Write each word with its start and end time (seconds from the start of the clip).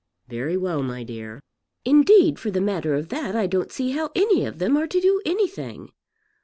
"Very 0.27 0.57
well, 0.57 0.81
my 0.81 1.03
dear." 1.03 1.43
"Indeed 1.85 2.39
for 2.39 2.49
the 2.49 2.59
matter 2.59 2.95
of 2.95 3.09
that 3.09 3.35
I 3.35 3.45
don't 3.45 3.71
see 3.71 3.91
how 3.91 4.09
any 4.15 4.47
of 4.47 4.57
them 4.57 4.75
are 4.75 4.87
to 4.87 4.99
do 4.99 5.21
anything. 5.27 5.91